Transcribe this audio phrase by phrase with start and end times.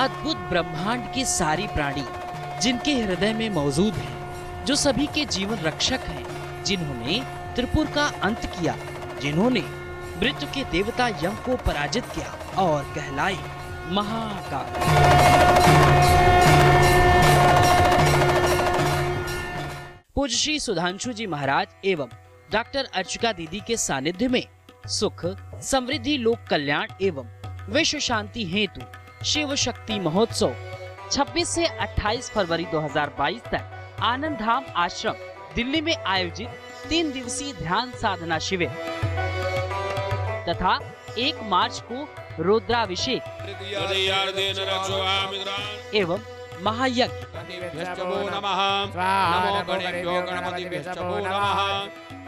[0.00, 2.04] अद्भुत ब्रह्मांड के सारी प्राणी
[2.62, 7.18] जिनके हृदय में मौजूद हैं, जो सभी के जीवन रक्षक हैं, जिन्होंने
[7.56, 8.76] त्रिपुर का अंत किया
[9.22, 9.60] जिन्होंने
[10.20, 12.30] मृत्यु के देवता यम को पराजित किया
[12.62, 13.36] और कहलाए
[13.92, 14.70] महाकाल।
[20.14, 22.08] पूज्य श्री सुधांशु जी महाराज एवं
[22.52, 24.44] डॉक्टर अर्चिका दीदी के सानिध्य में
[24.88, 25.26] सुख
[25.62, 27.28] समृद्धि लोक कल्याण एवं
[27.72, 28.80] विश्व शांति हेतु
[29.24, 30.54] शिव शक्ति महोत्सव
[31.12, 35.14] 26 से 28 फरवरी 2022 तक आनंद धाम आश्रम
[35.54, 36.48] दिल्ली में आयोजित
[36.88, 38.68] तीन दिवसीय ध्यान साधना शिविर
[40.48, 40.78] तथा
[41.18, 41.98] एक मार्च को
[42.42, 43.22] रुद्राभिषेक
[45.94, 46.20] एवं
[46.62, 47.04] महायज्ञ।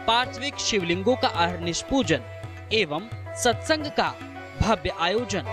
[0.07, 2.21] पार्थिविक शिवलिंगों का अहर्निश पूजन
[2.73, 3.09] एवं
[3.43, 4.13] सत्संग का
[4.61, 5.43] भव्य आयोजन।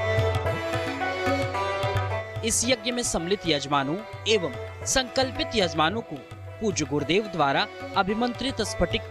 [2.45, 3.97] इस यज्ञ में सम्मिलित यजमानों
[4.29, 4.53] एवं
[4.87, 6.17] संकल्पित यजमानों को
[6.61, 9.03] पूज्य गुरुदेव द्वारा अभिमंत्रित स्फटिक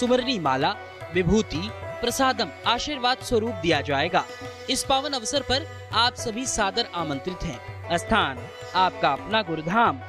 [0.00, 0.74] सुमरनी माला,
[1.14, 1.70] विभूति,
[2.00, 4.24] प्रसादम, आशीर्वाद स्वरूप दिया जाएगा।
[4.70, 10.00] इस पावन अवसर पर आप सभी सादर आमंत्रित हैं। स्थान, आपका अपना गुरुधाम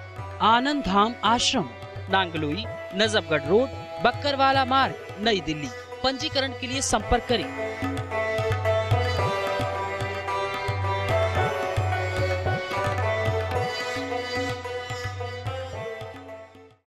[0.42, 1.70] आनंद धाम आश्रम,
[2.10, 2.64] नांगलोई,
[2.96, 3.70] नजफगढ़ रोड,
[4.04, 5.70] बक्करवाला मार्ग, नई दिल्ली।
[6.04, 8.07] पंजीकरण के लिए संपर्क करें।